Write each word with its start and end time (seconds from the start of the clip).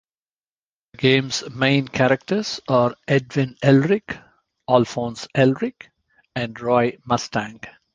The 0.93 0.97
game's 0.97 1.47
main 1.51 1.87
characters 1.87 2.59
are 2.67 2.95
Edward 3.07 3.55
Elric, 3.63 4.19
Alphonse 4.67 5.27
Elric, 5.35 5.91
and 6.35 6.59
Roy 6.59 6.97
Mustang. 7.05 7.59